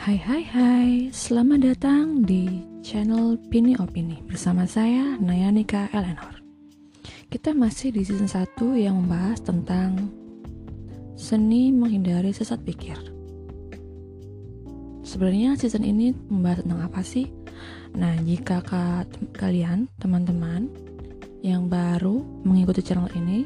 [0.00, 6.40] Hai hai hai, selamat datang di channel Pini Opini bersama saya Nayanika Eleanor.
[7.28, 10.08] Kita masih di season 1 yang membahas tentang
[11.20, 12.96] seni menghindari sesat pikir.
[15.04, 17.28] Sebenarnya season ini membahas tentang apa sih?
[17.92, 19.04] Nah, jika ka
[19.36, 20.72] kalian, teman-teman
[21.44, 23.44] yang baru mengikuti channel ini,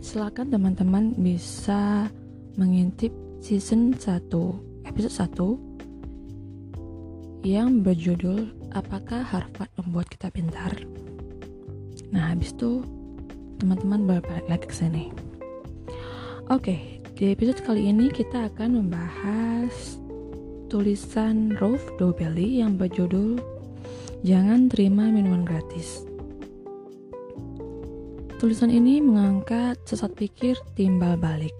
[0.00, 2.08] silakan teman-teman bisa
[2.56, 3.12] mengintip
[3.44, 10.74] season 1 episode 1 yang berjudul Apakah Harvard Membuat Kita Pintar?
[12.10, 12.82] Nah, habis itu
[13.62, 15.14] teman-teman balik lagi ke sini.
[16.50, 20.02] Oke, di episode kali ini kita akan membahas
[20.66, 23.38] tulisan Rolf Dobelli yang berjudul
[24.26, 26.02] Jangan Terima Minuman Gratis.
[28.42, 31.54] Tulisan ini mengangkat sesat pikir timbal balik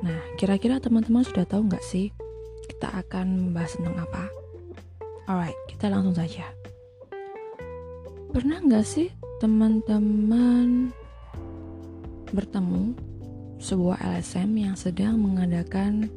[0.00, 2.08] Nah, kira-kira teman-teman sudah tahu nggak sih
[2.72, 4.24] kita akan membahas tentang apa?
[5.28, 6.48] Alright, kita langsung saja.
[8.32, 9.12] Pernah nggak sih
[9.44, 10.94] teman-teman
[12.32, 12.96] bertemu
[13.60, 16.08] sebuah LSM yang sedang mengadakan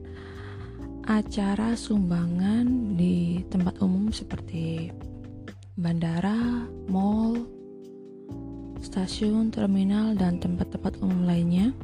[1.04, 4.96] acara sumbangan di tempat umum seperti
[5.76, 7.44] bandara, mall,
[8.80, 11.76] stasiun, terminal, dan tempat-tempat umum lainnya?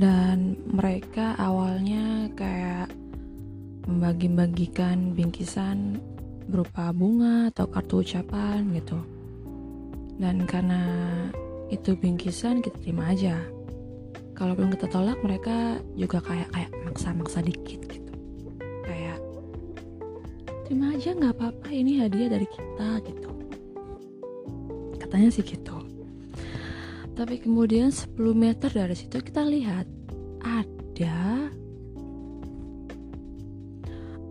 [0.00, 2.88] Dan mereka awalnya kayak
[3.84, 6.00] membagi-bagikan bingkisan
[6.48, 8.96] berupa bunga atau kartu ucapan gitu.
[10.16, 10.80] Dan karena
[11.68, 13.36] itu bingkisan kita terima aja.
[14.32, 18.12] Kalau belum kita tolak mereka juga kayak kayak maksa-maksa dikit gitu.
[18.88, 19.20] Kayak
[20.64, 23.30] terima aja nggak apa-apa ini hadiah dari kita gitu.
[24.96, 25.59] Katanya sih gitu
[27.20, 29.84] tapi kemudian 10 meter dari situ kita lihat
[30.40, 31.52] ada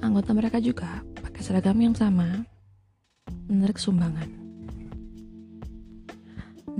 [0.01, 2.49] anggota mereka juga pakai seragam yang sama
[3.45, 4.25] menarik sumbangan.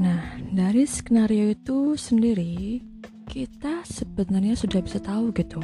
[0.02, 2.82] Nah, dari skenario itu sendiri
[3.30, 5.62] kita sebenarnya sudah bisa tahu gitu.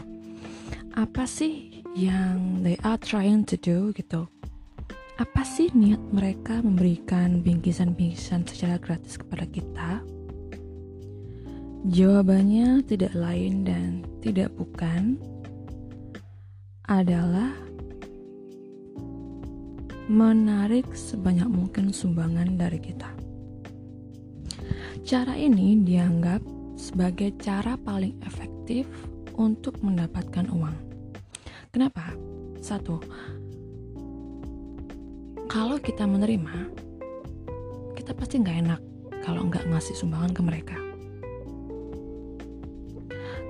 [0.94, 4.30] Apa sih yang they are trying to do gitu?
[5.18, 10.06] Apa sih niat mereka memberikan bingkisan-bingkisan secara gratis kepada kita?
[11.86, 15.22] Jawabannya tidak lain dan tidak bukan
[16.90, 17.54] adalah
[20.10, 23.06] menarik sebanyak mungkin sumbangan dari kita.
[25.06, 26.42] Cara ini dianggap
[26.74, 28.90] sebagai cara paling efektif
[29.38, 30.78] untuk mendapatkan uang.
[31.70, 32.18] Kenapa?
[32.66, 32.98] Satu,
[35.46, 36.66] kalau kita menerima,
[37.94, 38.82] kita pasti nggak enak
[39.22, 40.85] kalau nggak ngasih sumbangan ke mereka.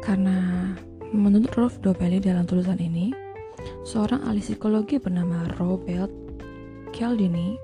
[0.05, 0.69] Karena
[1.09, 3.09] menurut Rolf Dobelli dalam tulisan ini,
[3.81, 6.13] seorang ahli psikologi bernama Robert
[6.93, 7.57] Cialdini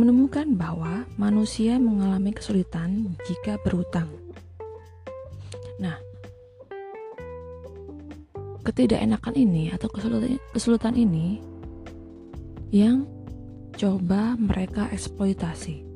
[0.00, 4.08] menemukan bahwa manusia mengalami kesulitan jika berutang.
[5.76, 6.00] Nah,
[8.64, 9.92] ketidakenakan ini atau
[10.56, 11.36] kesulitan, ini
[12.72, 13.04] yang
[13.76, 15.93] coba mereka eksploitasi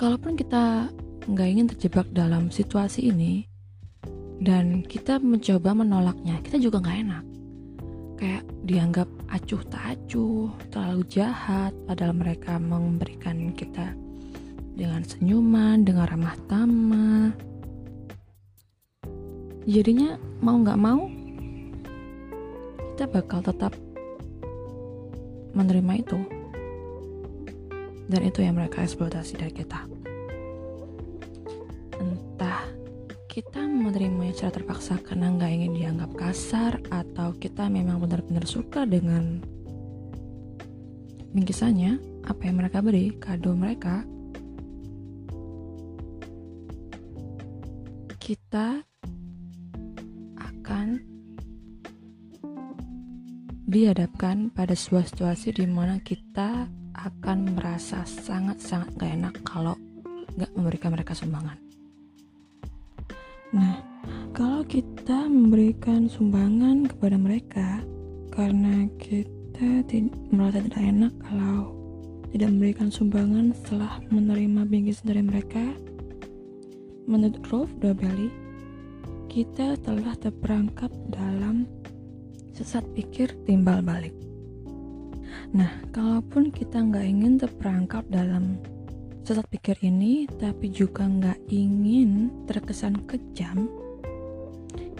[0.00, 0.88] kalaupun kita
[1.28, 3.44] nggak ingin terjebak dalam situasi ini
[4.40, 7.24] dan kita mencoba menolaknya, kita juga nggak enak.
[8.16, 13.92] Kayak dianggap acuh tak acuh, terlalu jahat, padahal mereka memberikan kita
[14.72, 17.36] dengan senyuman, dengan ramah tamah.
[19.68, 21.04] Jadinya mau nggak mau,
[22.96, 23.76] kita bakal tetap
[25.52, 26.20] menerima itu
[28.10, 29.89] dan itu yang mereka eksploitasi dari kita
[33.30, 39.38] kita menerimanya secara terpaksa karena nggak ingin dianggap kasar atau kita memang benar-benar suka dengan
[41.30, 44.02] bingkisannya apa yang mereka beri kado mereka
[48.18, 48.82] kita
[50.34, 50.98] akan
[53.70, 56.66] dihadapkan pada sebuah situasi di mana kita
[56.98, 59.78] akan merasa sangat-sangat gak enak kalau
[60.34, 61.69] gak memberikan mereka sumbangan.
[63.50, 63.82] Nah,
[64.30, 67.82] kalau kita memberikan sumbangan kepada mereka
[68.30, 69.82] karena kita
[70.30, 71.74] merasa tidak enak kalau
[72.30, 75.64] tidak memberikan sumbangan setelah menerima bingkisan dari mereka,
[77.10, 78.30] menurut Rolf Dobelli,
[79.26, 81.66] kita telah terperangkap dalam
[82.54, 84.14] sesat pikir timbal balik.
[85.50, 88.62] Nah, kalaupun kita nggak ingin terperangkap dalam
[89.30, 93.70] sesat pikir ini, tapi juga nggak ingin terkesan kejam,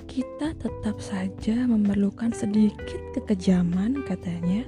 [0.07, 4.63] kita tetap saja memerlukan sedikit kekejaman katanya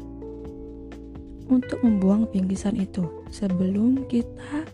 [1.46, 4.66] untuk membuang bingkisan itu sebelum kita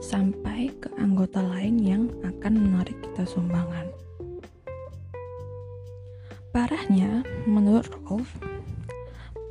[0.00, 3.92] sampai ke anggota lain yang akan menarik kita sumbangan.
[6.48, 8.40] Parahnya, menurut Rolf,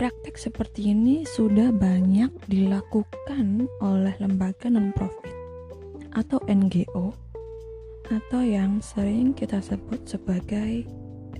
[0.01, 3.24] praktek seperti ini sudah banyak dilakukan
[3.83, 5.35] oleh lembaga non-profit
[6.15, 7.11] atau NGO
[8.07, 10.87] atau yang sering kita sebut sebagai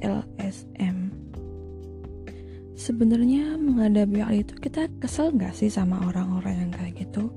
[0.04, 1.14] LSM.
[2.76, 7.32] Sebenarnya menghadapi hal itu kita kesel nggak sih sama orang-orang yang kayak gitu,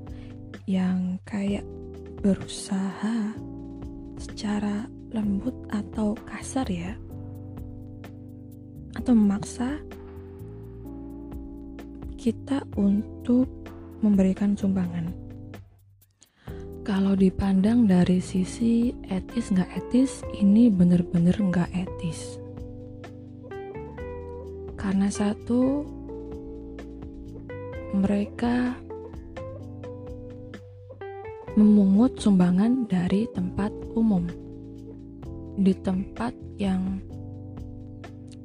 [0.67, 1.63] yang kayak
[2.19, 3.31] berusaha
[4.19, 4.83] secara
[5.15, 6.93] lembut atau kasar ya
[8.99, 9.79] atau memaksa
[12.19, 13.58] kita untuk
[13.99, 15.11] memberikan sumbangan.
[16.89, 22.41] Kalau dipandang dari sisi etis nggak etis, ini bener-bener nggak etis.
[24.73, 25.85] Karena satu,
[27.93, 28.73] mereka
[31.53, 34.25] memungut sumbangan dari tempat umum,
[35.61, 37.03] di tempat yang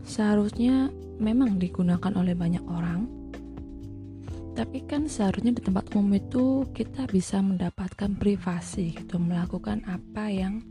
[0.05, 3.24] seharusnya memang digunakan oleh banyak orang
[4.55, 10.63] tapi kan seharusnya di tempat umum itu kita bisa mendapatkan privasi gitu melakukan apa yang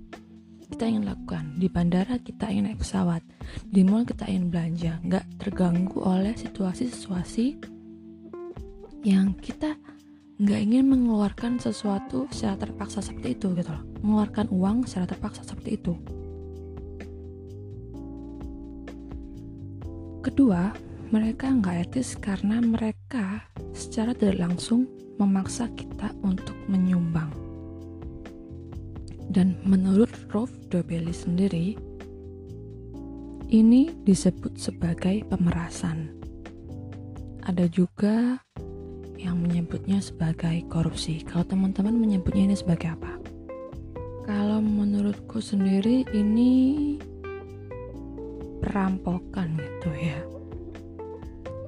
[0.71, 1.59] kita ingin lakukan.
[1.59, 3.21] Di bandara kita ingin naik pesawat
[3.67, 4.93] di mall kita ingin belanja.
[5.03, 7.59] Nggak terganggu oleh situasi-situasi
[9.03, 9.75] yang kita
[10.39, 13.83] nggak ingin mengeluarkan sesuatu secara terpaksa seperti itu gitu loh.
[13.99, 15.93] Mengeluarkan uang secara terpaksa seperti itu.
[20.23, 20.71] Kedua,
[21.13, 22.92] mereka nggak etis karena mereka
[23.93, 24.89] secara tidak langsung
[25.21, 27.29] memaksa kita untuk menyumbang.
[29.29, 31.77] Dan menurut Rolf Dobelli sendiri,
[33.53, 36.09] ini disebut sebagai pemerasan.
[37.45, 38.41] Ada juga
[39.21, 41.21] yang menyebutnya sebagai korupsi.
[41.21, 43.21] Kalau teman-teman menyebutnya ini sebagai apa?
[44.25, 46.97] Kalau menurutku sendiri ini
[48.57, 50.32] perampokan gitu ya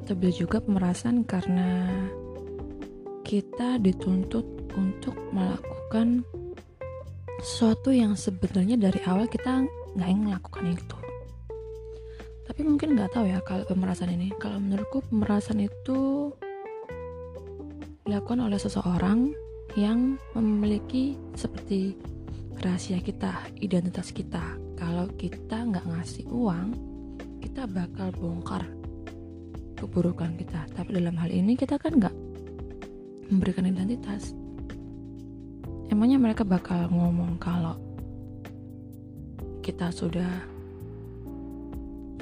[0.06, 1.90] tapi juga pemerasan karena
[3.25, 4.46] kita dituntut
[4.78, 6.22] untuk melakukan
[7.42, 9.66] sesuatu yang sebenarnya dari awal kita
[9.98, 10.98] nggak ingin melakukan itu.
[12.46, 14.30] Tapi mungkin nggak tahu ya kalau pemerasan ini.
[14.38, 16.30] Kalau menurutku pemerasan itu
[18.06, 19.34] dilakukan oleh seseorang
[19.74, 21.98] yang memiliki seperti
[22.62, 24.56] rahasia kita, identitas kita.
[24.78, 26.78] Kalau kita nggak ngasih uang,
[27.42, 28.75] kita bakal bongkar
[29.86, 30.66] keburukan kita.
[30.74, 32.16] Tapi dalam hal ini kita kan nggak
[33.30, 34.34] memberikan identitas.
[35.94, 37.78] Emangnya mereka bakal ngomong kalau
[39.62, 40.46] kita sudah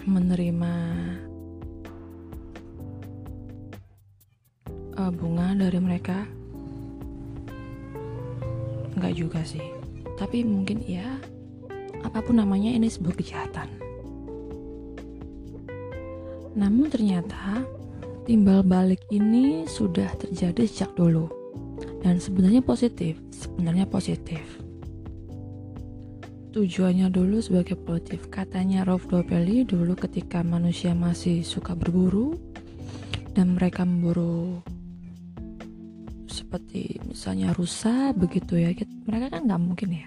[0.03, 0.73] menerima
[4.99, 6.27] uh, bunga dari mereka?
[8.93, 9.83] Enggak juga sih
[10.17, 11.19] tapi mungkin ya
[12.05, 13.69] apa pun namanya ini sebuah kejahatan
[16.53, 17.65] namun ternyata
[18.23, 21.29] timbal balik ini sudah terjadi sejak dulu.
[22.03, 24.43] Dan sebenarnya positif sebenarnya positif.
[26.53, 32.37] Tujuannya dulu sebagai positif katanya Rolf Dobelli dulu ketika manusia masih suka berburu
[33.33, 34.61] dan mereka memburu
[36.29, 38.69] seperti misalnya rusa begitu ya.
[39.09, 40.05] Mereka kan nggak mungkin ya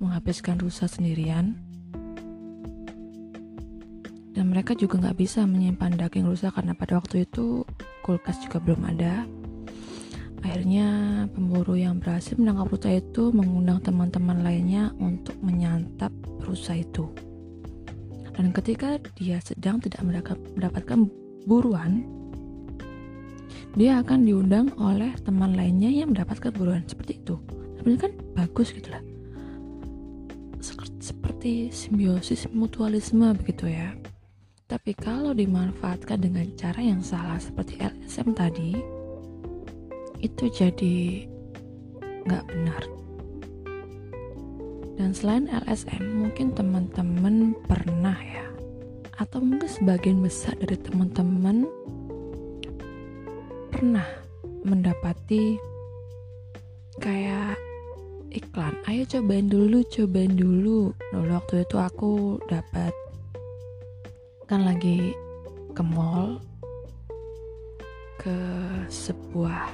[0.00, 1.60] menghabiskan rusa sendirian
[4.40, 7.60] dan mereka juga nggak bisa menyimpan daging rusa karena pada waktu itu
[8.00, 9.28] kulkas juga belum ada.
[10.40, 10.88] Akhirnya
[11.28, 16.08] pemburu yang berhasil menangkap rusa itu mengundang teman-teman lainnya untuk menyantap
[16.40, 17.12] rusa itu.
[18.32, 20.00] Dan ketika dia sedang tidak
[20.56, 21.04] mendapatkan
[21.44, 22.08] buruan
[23.76, 27.36] dia akan diundang oleh teman lainnya yang mendapatkan buruan seperti itu.
[27.76, 29.04] Sebenarnya kan bagus gitu lah.
[30.96, 33.99] Seperti simbiosis mutualisme begitu ya
[34.70, 38.78] tapi kalau dimanfaatkan dengan cara yang salah seperti LSM tadi
[40.22, 41.26] itu jadi
[42.22, 42.82] nggak benar.
[44.94, 48.46] Dan selain LSM mungkin teman-teman pernah ya
[49.18, 51.66] atau mungkin sebagian besar dari teman-teman
[53.74, 54.06] pernah
[54.62, 55.58] mendapati
[57.02, 57.58] kayak
[58.30, 58.78] iklan.
[58.86, 60.94] Ayo cobain dulu cobain dulu.
[61.10, 62.94] Dulu waktu itu aku dapat
[64.50, 65.14] kan lagi
[65.78, 66.42] ke mall
[68.18, 68.34] ke
[68.90, 69.70] sebuah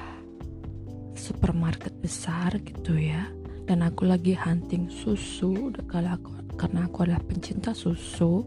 [1.17, 3.25] supermarket besar gitu ya.
[3.65, 6.29] Dan aku lagi hunting susu kalau aku
[6.61, 8.45] karena aku adalah pencinta susu.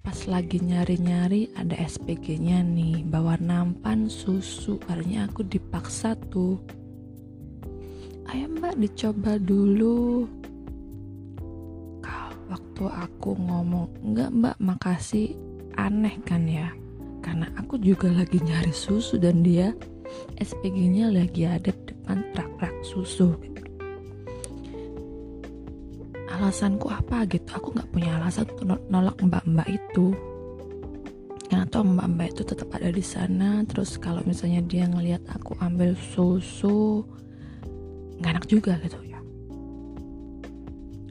[0.00, 4.80] Pas lagi nyari-nyari ada SPG-nya nih bawa nampan susu.
[4.88, 6.56] Akhirnya aku dipaksa tuh.
[8.32, 10.24] Ayo mbak dicoba dulu
[12.74, 15.38] waktu aku ngomong enggak mbak makasih.
[15.78, 16.74] Aneh kan ya?
[17.22, 19.70] Karena aku juga lagi nyari susu dan dia
[20.42, 23.30] SPG-nya lagi ada depan rak-rak susu.
[26.34, 27.46] Alasanku apa gitu?
[27.54, 30.10] Aku nggak punya alasan untuk nolak mbak-mbak itu.
[31.46, 33.62] Karena toh mbak-mbak itu tetap ada di sana.
[33.70, 37.06] Terus kalau misalnya dia ngelihat aku ambil susu
[38.18, 39.22] nggak enak juga gitu ya.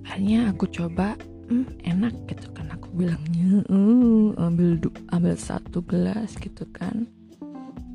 [0.04, 1.16] Akhirnya aku coba
[1.62, 2.74] hmm, enak gitu kan.
[2.74, 4.82] Aku bilangnya uh, ambil
[5.14, 7.06] ambil satu gelas gitu kan.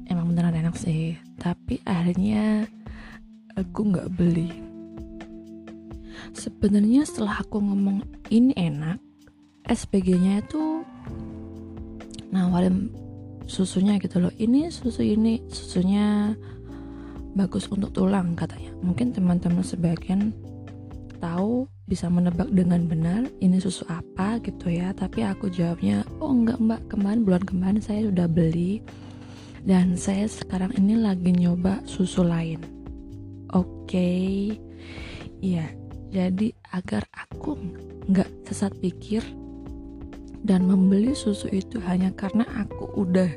[0.06, 1.18] Emang beneran enak sih.
[1.42, 2.70] Tapi akhirnya
[3.58, 4.50] aku nggak beli.
[6.34, 9.02] Sebenarnya setelah aku ngomong ini enak
[9.66, 10.86] SPG-nya itu
[12.30, 12.92] nawarin
[13.48, 14.32] susunya gitu loh.
[14.36, 16.36] Ini susu ini susunya
[17.34, 18.72] bagus untuk tulang katanya.
[18.80, 20.32] Mungkin teman-teman sebagian
[21.18, 24.37] tahu bisa menebak dengan benar ini susu apa?
[24.45, 24.92] gitu ya.
[24.92, 26.80] Tapi aku jawabnya oh enggak mbak.
[26.92, 28.85] Kemarin bulan kemarin saya sudah beli.
[29.64, 32.61] Dan saya sekarang ini lagi nyoba susu lain.
[33.57, 33.88] Oke.
[33.88, 34.28] Okay.
[35.38, 35.71] ya
[36.11, 37.54] jadi agar aku
[38.11, 39.21] nggak sesat pikir
[40.42, 43.28] dan membeli susu itu hanya karena aku udah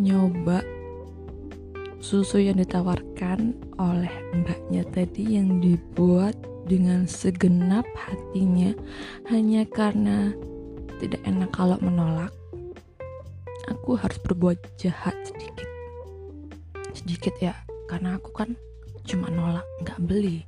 [0.00, 0.64] nyoba
[2.00, 8.72] susu yang ditawarkan oleh mbaknya tadi yang dibuat dengan segenap hatinya
[9.28, 10.32] hanya karena
[10.98, 12.32] tidak enak kalau menolak.
[13.68, 15.68] Aku harus berbuat jahat sedikit.
[16.92, 17.54] Sedikit ya
[17.88, 18.56] karena aku kan
[19.04, 20.44] cuma nolak nggak beli.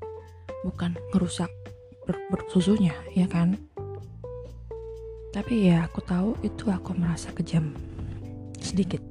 [0.65, 1.49] Bukan ngerusak
[2.05, 3.57] ber bersusunya ya kan?
[5.33, 7.77] Tapi ya aku tahu itu aku merasa kejam
[8.57, 9.06] sedikit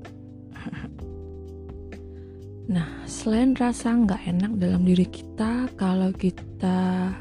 [2.66, 7.14] Nah, selain rasa nggak enak dalam diri kita, kalau kita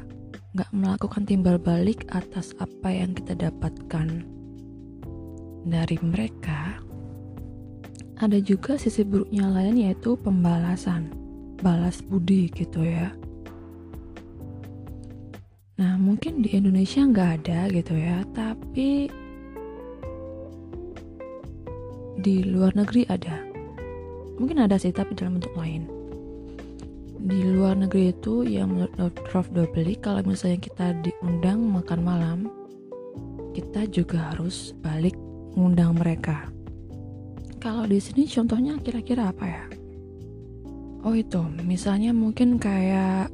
[0.56, 4.24] nggak melakukan timbal balik atas apa yang kita dapatkan
[5.68, 6.80] dari mereka,
[8.24, 11.12] ada juga sisi buruknya lain yaitu pembalasan,
[11.60, 13.12] balas budi gitu ya.
[15.76, 19.12] Nah, mungkin di Indonesia nggak ada gitu ya, tapi
[22.16, 23.43] di luar negeri ada
[24.38, 25.86] mungkin ada sih tapi dalam bentuk lain.
[27.24, 29.48] Di luar negeri itu yang menurut Prof.
[29.48, 32.38] Dobeli kalau misalnya kita diundang makan malam
[33.54, 35.14] kita juga harus balik
[35.54, 36.50] ngundang mereka.
[37.62, 39.64] Kalau di sini contohnya kira-kira apa ya?
[41.06, 41.40] Oh itu.
[41.64, 43.30] Misalnya mungkin kayak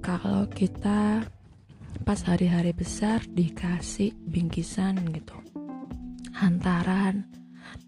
[0.00, 1.26] kalau kita
[2.06, 5.36] pas hari-hari besar dikasih bingkisan gitu.
[6.32, 7.28] Hantaran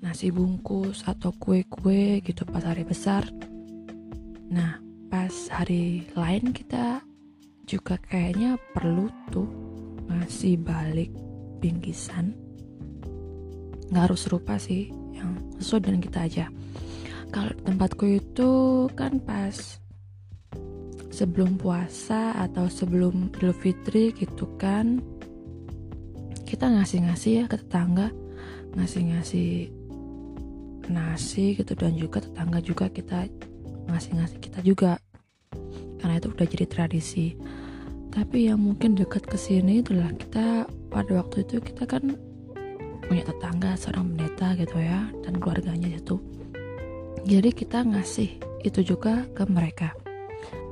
[0.00, 3.25] nasi bungkus atau kue-kue gitu pas hari besar.
[4.50, 7.00] Nah, pas hari lain kita
[7.64, 9.49] juga kayaknya perlu tuh
[10.09, 11.11] ngasih balik
[11.64, 12.37] bingkisan.
[13.88, 16.47] Nggak harus serupa sih, yang sesuai dengan kita aja.
[17.33, 18.50] Kalau di tempatku itu
[18.95, 19.81] kan pas
[21.14, 24.99] sebelum puasa atau sebelum Idul Fitri gitu kan
[26.43, 28.11] kita ngasih-ngasih ya ke tetangga
[28.75, 29.71] ngasih-ngasih
[30.90, 33.26] nasi gitu dan juga tetangga juga kita
[33.88, 34.93] ngasih-ngasih kita juga.
[35.99, 37.38] Karena itu udah jadi tradisi.
[38.12, 42.14] Tapi yang mungkin dekat ke sini itulah kita pada waktu itu kita kan
[43.04, 46.21] punya tetangga seorang pendeta gitu ya dan keluarganya itu.
[47.25, 49.97] Jadi kita ngasih itu juga ke mereka.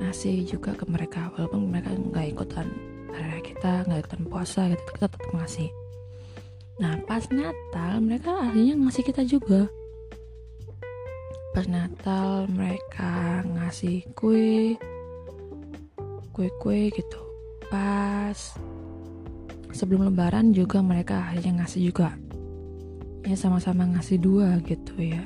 [0.04, 1.32] Ngasih juga ke mereka.
[1.34, 2.68] Walaupun mereka nggak ikutan
[3.62, 5.70] kita nggak ikutan puasa gitu kita tetap ngasih
[6.82, 9.70] nah pas Natal mereka akhirnya ngasih kita juga.
[11.54, 14.74] Pas Natal mereka ngasih kue
[16.34, 17.20] kue-kue gitu.
[17.70, 18.58] Pas
[19.70, 22.18] sebelum lebaran juga mereka akhirnya ngasih juga.
[23.22, 25.22] Ya sama-sama ngasih dua gitu ya.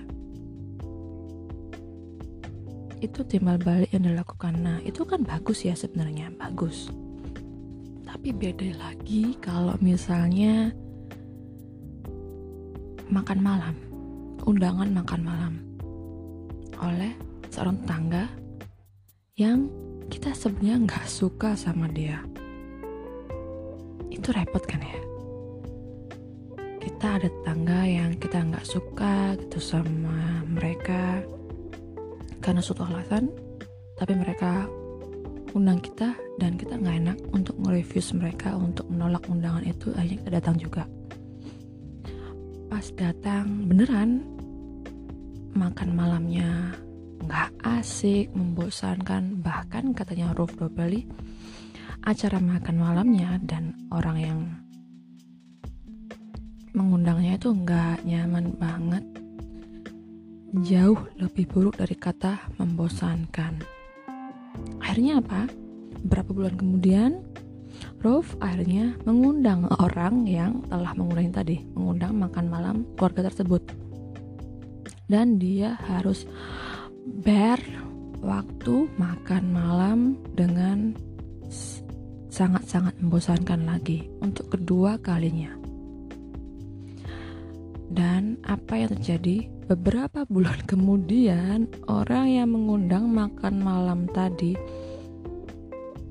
[3.01, 4.61] Itu timbal balik yang dilakukan.
[4.61, 6.93] Nah itu kan bagus ya sebenarnya bagus.
[8.05, 10.77] Tapi beda lagi kalau misalnya
[13.07, 13.75] makan malam
[14.47, 15.55] undangan makan malam
[16.83, 17.13] oleh
[17.51, 18.25] seorang tetangga
[19.37, 19.67] yang
[20.07, 22.23] kita sebenarnya nggak suka sama dia.
[24.09, 25.01] Itu repot kan ya?
[26.79, 31.21] Kita ada tetangga yang kita nggak suka gitu sama mereka
[32.39, 33.27] karena suatu alasan
[33.99, 34.71] tapi mereka
[35.57, 40.31] undang kita dan kita nggak enak untuk nge-reviews mereka untuk menolak undangan itu akhirnya kita
[40.39, 40.85] datang juga
[42.77, 44.21] pas datang beneran.
[45.57, 46.77] Makan malamnya
[47.25, 49.41] nggak asik membosankan.
[49.41, 51.09] Bahkan katanya Roof Dobeli
[52.05, 54.41] acara makan malamnya dan orang yang
[56.77, 59.05] mengundangnya itu nggak nyaman banget.
[60.61, 63.57] Jauh lebih buruk dari kata membosankan.
[64.85, 65.49] Akhirnya apa?
[66.05, 67.25] Berapa bulan kemudian
[68.05, 73.63] Rolf akhirnya mengundang orang yang telah mengundang tadi mengundang makan malam keluarga tersebut
[75.07, 76.27] dan dia harus
[77.25, 77.63] bear
[78.21, 79.99] waktu makan malam
[80.35, 80.93] dengan
[82.37, 85.57] sangat-sangat membosankan lagi untuk kedua kalinya.
[87.87, 89.49] Dan apa yang terjadi?
[89.73, 94.53] Beberapa bulan kemudian, orang yang mengundang makan malam tadi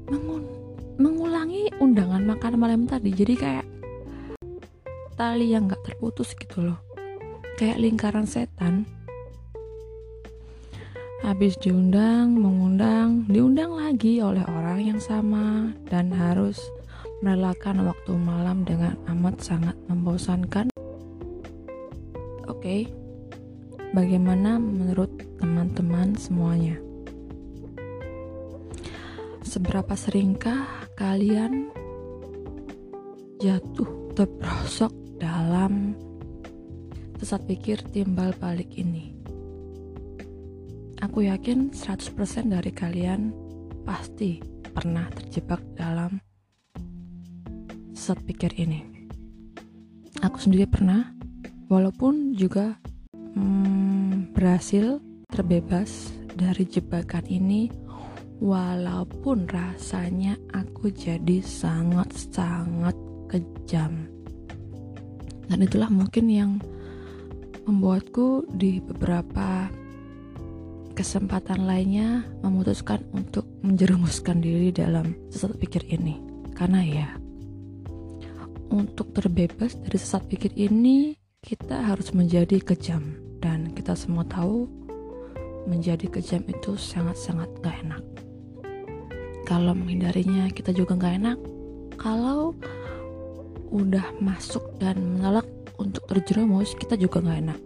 [0.10, 0.65] mengun
[0.98, 3.12] mengulangi undangan makan malam tadi.
[3.12, 3.66] Jadi kayak
[5.16, 6.80] tali yang gak terputus gitu loh.
[7.56, 8.84] Kayak lingkaran setan
[11.26, 16.62] Habis diundang, mengundang, diundang lagi oleh orang yang sama dan harus
[17.26, 20.70] merelakan waktu malam dengan amat sangat membosankan.
[22.46, 22.94] Oke,
[23.90, 25.10] bagaimana menurut
[25.42, 26.78] teman-teman semuanya?
[29.42, 31.68] Seberapa seringkah kalian
[33.44, 35.92] jatuh terperosok dalam
[37.20, 39.12] sesat pikir timbal balik ini?
[41.04, 42.16] Aku yakin 100%
[42.48, 43.36] dari kalian
[43.84, 44.40] pasti
[44.72, 46.24] pernah terjebak dalam
[47.92, 48.88] sesat pikir ini.
[50.24, 51.12] Aku sendiri pernah,
[51.68, 52.80] walaupun juga
[53.36, 57.68] hmm, berhasil terbebas dari jebakan ini,
[58.40, 62.96] walaupun rasanya aku jadi sangat-sangat
[63.32, 64.10] kejam.
[65.46, 66.52] Dan itulah mungkin yang
[67.66, 69.70] membuatku di beberapa
[70.96, 76.18] kesempatan lainnya memutuskan untuk menjerumuskan diri dalam sesat pikir ini.
[76.56, 77.10] Karena ya,
[78.72, 83.22] untuk terbebas dari sesat pikir ini, kita harus menjadi kejam.
[83.44, 84.66] Dan kita semua tahu,
[85.70, 88.04] menjadi kejam itu sangat-sangat gak enak.
[89.46, 91.40] Kalau menghindarinya, kita juga gak enak.
[92.02, 92.58] Kalau
[93.70, 97.60] udah masuk dan menolak untuk terjerumus, kita juga gak enak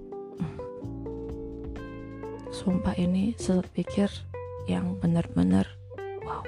[2.59, 4.11] sumpah ini sesat pikir
[4.67, 5.63] yang benar-benar
[6.27, 6.43] wow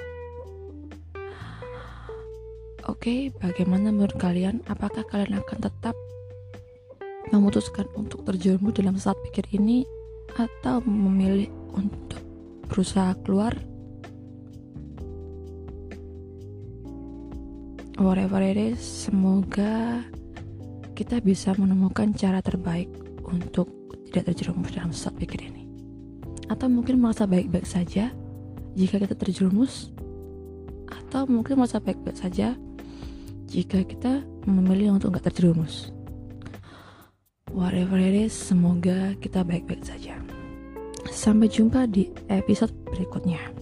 [2.90, 4.58] Oke, bagaimana menurut kalian?
[4.66, 5.94] Apakah kalian akan tetap
[7.30, 9.86] memutuskan untuk terjerumus dalam sesat pikir ini
[10.34, 12.20] atau memilih untuk
[12.66, 13.54] berusaha keluar?
[18.02, 20.02] Whatever it is, semoga
[20.98, 22.90] kita bisa menemukan cara terbaik
[23.22, 23.70] untuk
[24.10, 25.70] tidak terjerumus dalam sesat pikir ini.
[26.50, 28.10] Atau mungkin merasa baik-baik saja
[28.74, 29.94] jika kita terjerumus
[30.90, 32.58] atau mungkin merasa baik-baik saja
[33.46, 35.94] jika kita memilih untuk nggak terjerumus.
[37.54, 40.18] Whatever it is semoga kita baik-baik saja.
[41.06, 43.61] Sampai jumpa di episode berikutnya